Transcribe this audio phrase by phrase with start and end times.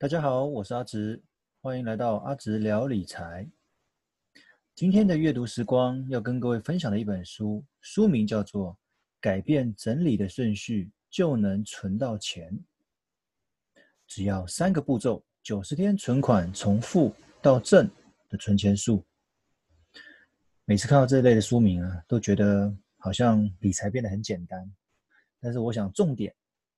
[0.00, 1.22] 大家好，我是阿直，
[1.60, 3.46] 欢迎来到阿直聊理财。
[4.74, 8.72] 今天的阅读时光要跟各位分享的一本书，书名叫做
[9.20, 12.50] 《改变整理的顺序就能存到钱》，
[14.06, 17.86] 只要三个步骤，九十天存款从负到正
[18.30, 19.04] 的存钱术。
[20.64, 24.72] 每次看到这类的书名啊，都觉得好像理财变得很简单，
[25.38, 26.34] 但是我想重点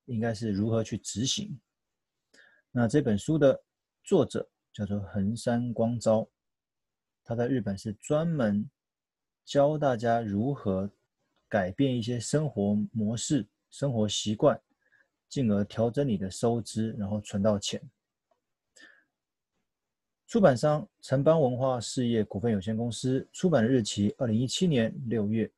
[0.07, 1.57] 应该是如何去执行。
[2.75, 3.63] 那这本书的
[4.03, 6.27] 作者叫做横山光昭，
[7.23, 8.69] 他在日本是专门
[9.45, 10.91] 教大家如何
[11.49, 14.59] 改变一些生活模式、生活习惯，
[15.29, 17.79] 进而调整你的收支，然后存到钱。
[20.27, 25.53] 出版商城邦文化事业股份有限公司，出版日期二零一七年六月。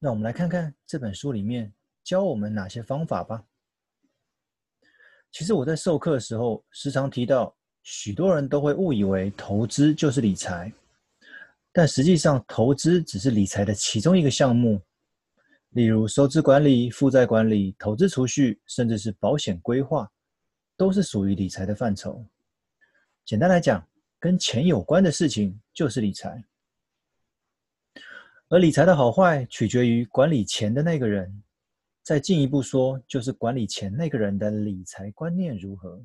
[0.00, 1.72] 那我们来看看这本书里面
[2.02, 3.46] 教我们哪些方法吧。
[5.32, 10.70] 其实我在授课的时候，时常提到，许多人都会误以为投资就是理财，
[11.72, 14.80] 但实际上，投资只是理财的其中一个项目。
[15.70, 20.06] 例如，收支管理、负债管理、投资储蓄，甚至是保险规划，
[20.76, 22.22] 都是属于理财的范畴。
[23.24, 23.88] 简单来讲，
[24.20, 26.44] 跟钱有关的事情就是理财。
[28.50, 31.42] 而理财的好坏，取决于管理钱的那个人。
[32.02, 36.04] 再进一步说，就是管理钱那个人的理财观念如何。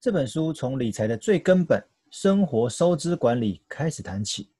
[0.00, 4.50] 这本书从理财的最根本——生活收支管理开始谈起。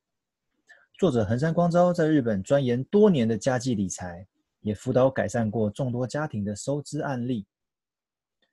[0.97, 4.25] 作者横山光昭在日本钻研多年的家计理财，
[4.61, 7.45] 也辅导改善过众多家庭的收支案例。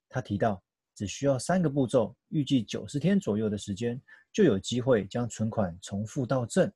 [0.09, 0.63] 他提到，
[0.95, 4.01] 只需要三个步骤，预计九十天左右的时间，
[4.31, 6.71] 就有机会将存款从负到正。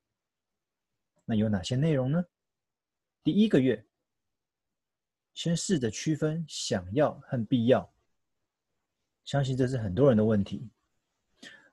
[1.25, 2.23] 那有哪些内容呢？
[3.23, 3.83] 第一个月。
[5.39, 7.89] 先试着区分想要和必要，
[9.23, 10.69] 相信这是很多人的问题。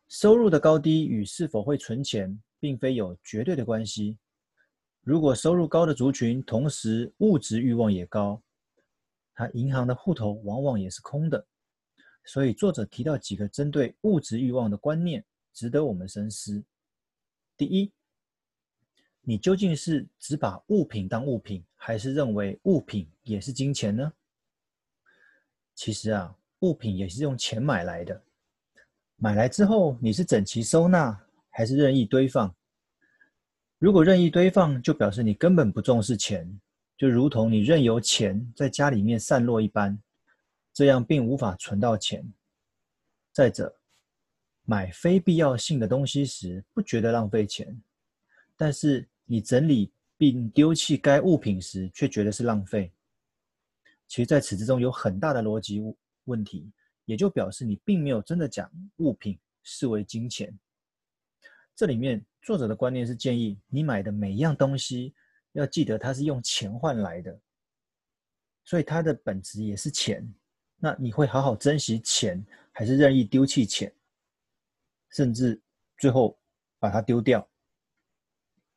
[0.06, 4.16] 收入的高低与是否会存钱，并非有绝对的关系。
[5.00, 8.40] 如果收入高的族群，同时物质欲望也高，
[9.34, 11.44] 他银行的户头往往也是空的。
[12.24, 16.62] 所以作者提到几个针对物质欲望的观念，值得我们深思。
[17.56, 17.92] 第一，
[19.28, 24.12] 你究竟是只把物品当物品，还是认为物品也是金钱呢？
[25.74, 28.22] 其实啊，物品也是用钱买来的。
[29.16, 32.54] 买来之后，你是整齐收纳，还是任意堆放？
[33.78, 36.60] 如果任意堆放，就表示你根本不重视钱，
[36.96, 39.98] 就如同你任由钱在家里面散落一般，
[40.72, 42.32] 这样并无法存到钱。
[43.32, 43.76] 再者，
[44.62, 47.82] 买非必要性的东西时，不觉得浪费钱，
[48.56, 52.90] 但是，你整理并丢弃该物品时，却觉得是浪费。
[54.08, 55.82] 其实，在此之中有很大的逻辑
[56.24, 56.72] 问题，
[57.04, 60.56] 也就表示你并没有真的将物品视为金钱。
[61.74, 65.12] 这里面作者的观念是建议你买的每一样东西，
[65.52, 67.38] 要记得它是用钱换来的，
[68.64, 70.26] 所以它的本质也是钱。
[70.78, 73.92] 那你会好好珍惜钱，还是任意丢弃钱，
[75.10, 75.60] 甚至
[75.98, 76.38] 最后
[76.78, 77.46] 把它丢掉？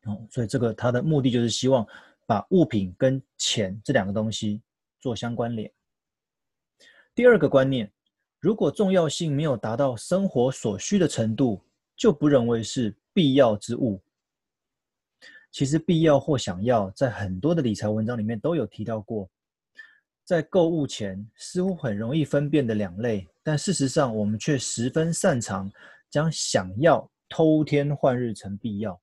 [0.04, 1.86] 哦，所以这个他的目的就是希望
[2.26, 4.62] 把物品跟钱这两个东西
[4.98, 5.70] 做相关联。
[7.14, 7.90] 第二个观念，
[8.38, 11.62] 如果重要性没有达到生活所需的程度，
[11.96, 14.00] 就不认为是必要之物。
[15.52, 19.28] 其实必要或想要，在很多的理财文章里面都有提到过。
[20.24, 25.68] 在购物前，似乎很容易分辨的两类，但事实上我们却十分擅长
[26.08, 28.98] 将想要偷天换日成必要。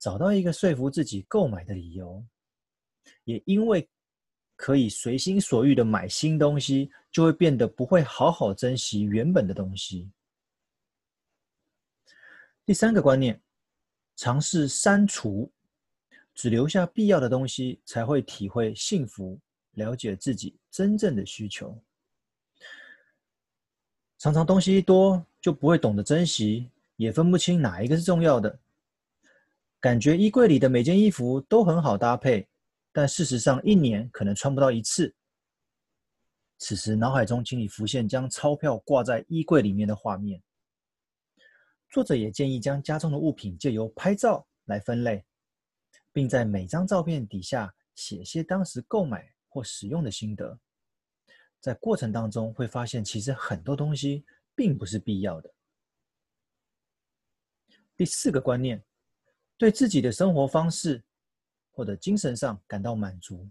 [0.00, 2.24] 找到一个说服自己购买的理由，
[3.24, 3.86] 也因为
[4.56, 10.10] 可以随心所欲的买新东西，就会变得不会好好珍惜原本的东西。
[12.64, 13.38] 第三个观念，
[14.16, 15.52] 尝试删除，
[16.34, 19.38] 只留下必要的东西，才会体会幸福，
[19.72, 21.78] 了解自己真正的需求。
[24.16, 28.58] 常常东西一多，就不会懂得珍惜，也分不清哪一个是重要的。
[29.80, 32.46] 感觉衣柜里的每件衣服都很好搭配，
[32.92, 35.14] 但事实上一年可能穿不到一次。
[36.58, 40.42] 此时脑海中请你浮现将钞票挂在衣柜里面的画面。
[41.88, 45.24] 作者也建议将家中的物品借由拍照来分类，
[46.12, 50.60] 并在每张照片底下写些当时购买或使用的心得。
[51.58, 55.50] 在过程当中会发现，其实很多东西并不是必要的。
[57.96, 58.84] 第四个观念。
[59.60, 61.02] 对自己的生活方式
[61.70, 63.46] 或者精神上感到满足，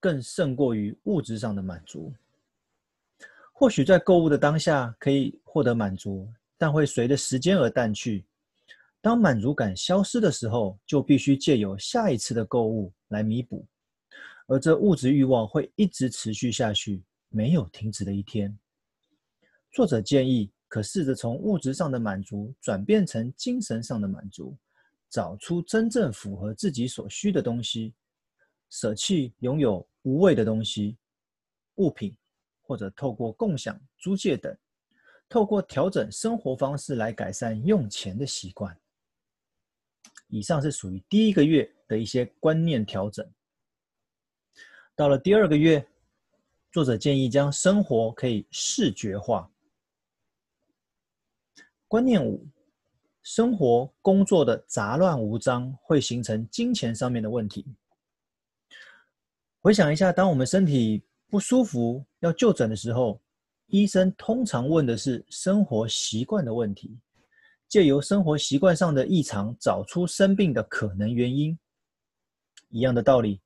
[0.00, 2.12] 更胜过于物质上的满足。
[3.52, 6.28] 或许在购物的当下可以获得满足，
[6.58, 8.26] 但会随着时间而淡去。
[9.00, 13.64] 当满足感消失的时候，就必须借由下一次的购物来弥补，
[14.48, 18.58] 而这物质欲望会一直持续下去，没有停止的一天。
[19.70, 24.56] 作者建议，可试着从物质上的满足转变成精神上的满足，
[25.08, 27.94] 找出真正符合自己所需的东西，
[28.70, 30.98] 舍弃拥有无谓的东西、
[31.76, 32.16] 物品，
[32.62, 34.56] 或者透过共享、租借等，
[35.28, 38.78] 透过调整生活方式来改善用钱的习惯。
[40.28, 43.24] 以上是属于第一个月的一些观念调整。
[44.96, 45.86] 到了第二个月，
[46.72, 49.50] 作者建议将生活可以视觉化。
[51.86, 52.44] 观念五：
[53.26, 57.66] 生活工作的杂乱无章会形成金钱上面的问题。
[59.60, 63.20] 回想一下，当我们身体不舒服要就诊的时候，
[63.66, 66.96] 医生通常问的是生活习惯的问题。
[67.68, 71.58] 借由生活习惯上的异常，找出生病的可能原因。
[72.68, 73.40] 一样的道理，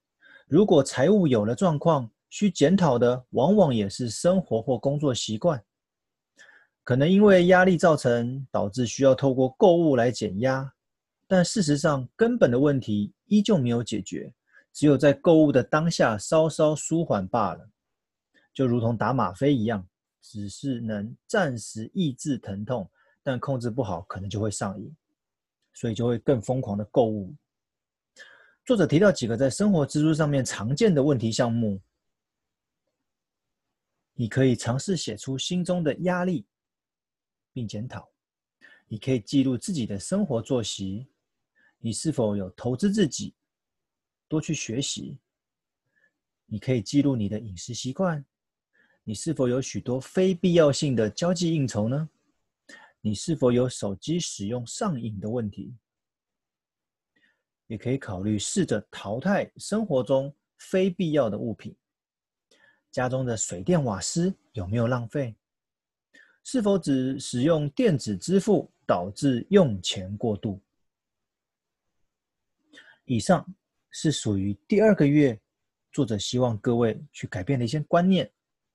[0.46, 5.64] 如果财务有了状况，需检讨的往往也是生活或工作习惯。
[6.82, 10.72] 可能因为压力造成，导致需要透过购物来减压，
[11.26, 14.32] 但事实上根本的问题依旧没有解决，
[14.72, 17.68] 只有在购物的当下稍稍舒缓罢了。
[18.52, 19.86] 就如同打吗啡一样，
[20.20, 22.90] 只是能暂时抑制疼痛。
[23.22, 24.96] 但控制不好，可能就会上瘾，
[25.74, 27.36] 所以就会更疯狂的购物。
[28.64, 31.78] 作者提到几个在生活支出上面常见的问题项目，
[34.14, 36.46] 你可以尝试写出心中的压力，
[37.52, 38.08] 并检讨。
[38.86, 41.06] 你可以记录自己的生活作息，
[41.78, 43.34] 你是否有投资自己，
[44.28, 45.18] 多去学习。
[46.46, 48.24] 你可以记录你的饮食习惯，
[49.04, 52.10] 你是否有许多非必要性的交际应酬呢？
[53.00, 55.74] 你是否有手机使用上瘾的问题？
[57.68, 61.74] 也可以考虑试着淘汰生活中非必要的物品。
[62.90, 65.36] 家中的水电瓦斯有没有浪费？
[66.50, 70.60] 是否只使用电子支付导致用钱过度？
[73.04, 73.46] 以上
[73.90, 75.40] 是属于第二个月，
[75.92, 78.28] 作者希望各位去改变的一些观念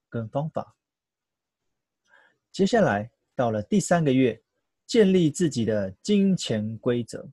[0.08, 0.74] 跟方法。
[2.50, 3.12] 接下来。
[3.36, 4.42] 到了第三个月，
[4.86, 7.30] 建立自己的金钱规则。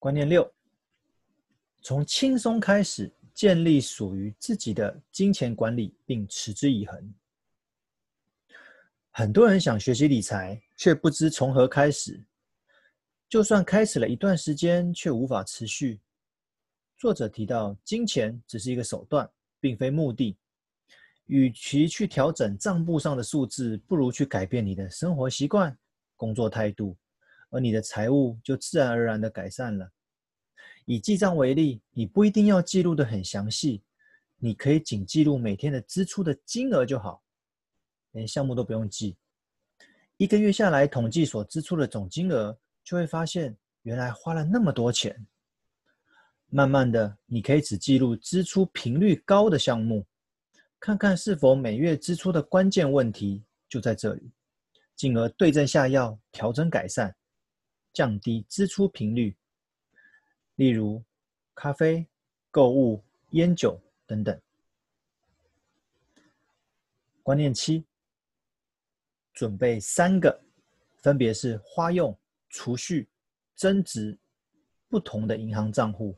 [0.00, 0.52] 观念六：
[1.80, 7.14] 从轻松开始，建立属于自己的金钱管理，并持之以恒。
[9.12, 12.22] 很多人想学习理财，却不知从何开始。
[13.28, 16.00] 就算开始了一段时间，却无法持续。
[16.96, 19.28] 作者提到，金钱只是一个手段，
[19.58, 20.38] 并非目的。
[21.26, 25.76] 与其去调整账簿上的数字，不如去改变你的生活习惯、
[26.16, 26.96] 工作态度，
[27.50, 29.90] 而你的财务就自然而然的改善了。
[30.84, 33.82] 以记账为例，你不一定要记录得很详细，
[34.38, 37.22] 你可以仅记录每天的支出的金额就好，
[38.12, 39.16] 连项目都不用记。
[40.16, 45.26] 一个月下来，统计所支出的总金额，就会发现原来花了那么多钱。
[46.48, 50.04] 慢慢的，你可以只记录支出频率高的项目。
[50.78, 54.32] 看看是否每月支出的关键问题就在这里，
[54.96, 57.14] 进而对症下药，调整改善，
[57.92, 59.36] 降低支出频率。
[60.56, 61.02] 例如，
[61.54, 62.06] 咖啡、
[62.50, 64.40] 购物、烟酒等等。
[67.22, 67.84] 观念七：
[69.32, 70.40] 准备三个，
[70.98, 72.16] 分别是花用、
[72.48, 73.08] 储蓄、
[73.54, 74.18] 增值
[74.88, 76.16] 不同的银行账户。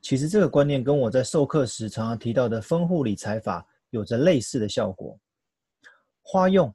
[0.00, 5.18] 其实这个观念跟我在授课时常常提到的分户理财法有着类似的效果。
[6.22, 6.72] 花用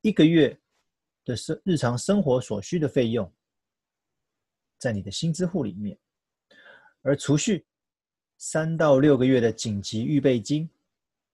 [0.00, 0.58] 一个月
[1.24, 3.32] 的生日常生活所需的费用，
[4.78, 5.96] 在你的薪资户里面；
[7.02, 7.64] 而储蓄
[8.38, 10.68] 三到六个月的紧急预备金，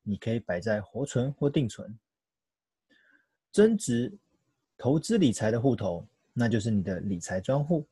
[0.03, 1.99] 你可以摆在活存或定存。
[3.53, 4.13] 增值
[4.77, 7.87] 投资理财的户头，那就是你的理财专户。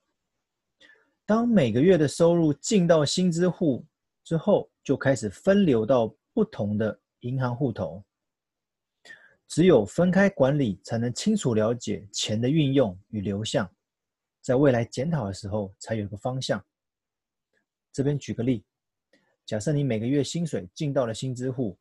[1.27, 3.85] 当每个月的收入进到薪资户
[4.25, 8.03] 之后，就开始分流到不同的银行户头。
[9.47, 13.71] 只有分开管理，才能清楚了解钱的运用与流向，
[14.43, 16.63] 在未来检讨的时候才有个方向。
[17.93, 18.63] 这边举个例，
[19.45, 21.79] 假设你每个月薪水进到了薪资户，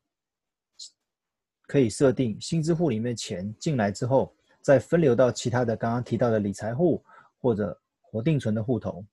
[1.68, 7.04] 可以设定薪资户里面钱进来之后，再分流到其他的刚刚提到的理财户
[7.38, 9.04] 或者活定存的户头。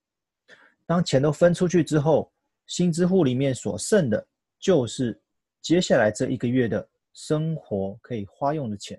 [0.86, 2.32] 当钱都分出去之后，
[2.66, 4.26] 薪资户里面所剩的，
[4.58, 5.20] 就是
[5.62, 8.98] 接下来这一个月的生活可以花用的钱。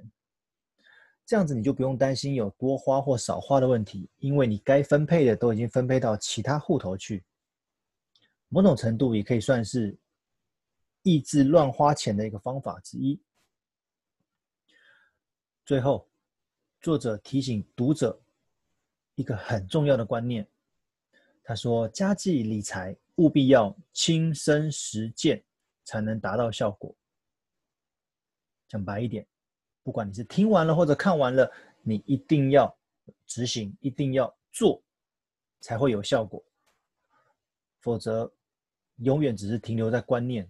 [1.24, 7.24] 这样子你就不用担心有多花或少花的问题，因为你该分配的都已经分配到其他户头去。
[8.48, 9.96] 某种程度也可以算是
[11.02, 13.18] 抑制乱花钱的一个方法之一。
[15.66, 16.08] 最后，
[16.80, 18.16] 作者提醒读者
[19.16, 20.46] 一个很重要的观念，
[21.42, 25.42] 他说：家计理财务必要亲身实践，
[25.82, 26.94] 才能达到效果。
[28.68, 29.26] 讲白一点。
[29.82, 31.50] 不管你是听完了或者看完了，
[31.82, 32.72] 你一定要
[33.26, 34.80] 执行，一定要做，
[35.58, 36.44] 才会有效果。
[37.80, 38.32] 否则，
[38.98, 40.48] 永远只是停留在观念，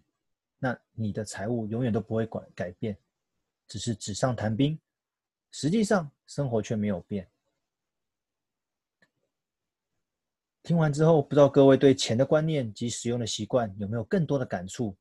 [0.58, 2.94] 那你的财务永远都不会改改变，
[3.66, 4.78] 只是纸上谈兵，
[5.58, 7.26] 实际上生活却没有变。
[10.62, 14.94] 听完之后，不知道各位对钱的观念及使用的习惯有没有更多的感触？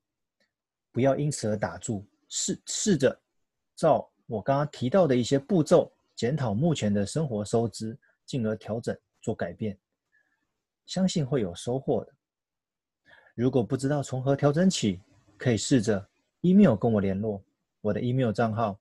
[0.93, 3.19] 不要因此而打住，试试着
[3.75, 4.09] 照。
[4.27, 9.77] 我刚刚提到的一些步骤，检讨目前的生活收支，进而调整做改变，
[10.85, 12.13] 相信会有收获的。
[13.33, 15.01] 如果不知道从何调整起，
[15.37, 16.07] 可以试着
[16.39, 17.43] email 跟我联络，
[17.81, 18.79] 我的 email 账号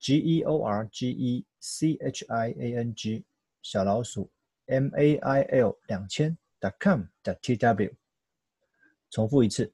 [0.00, 3.22] g e o r g e c h i a n g
[3.62, 4.30] 小老鼠
[4.64, 7.92] m a i l 两千 dot com 点 tw，。
[9.10, 9.70] 重复一次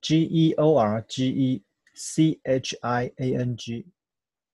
[0.00, 1.62] g e o r g e
[1.92, 3.86] c h i a n g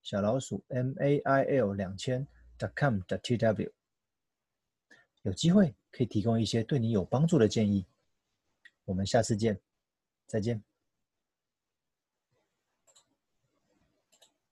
[0.03, 2.27] 小老鼠 m a i l 两千
[2.59, 3.71] dot com 点 t w，
[5.23, 7.85] 有机会可以提供一些对你有帮助的建议。
[8.87, 9.61] 我们下次见，
[10.27, 10.70] 再见。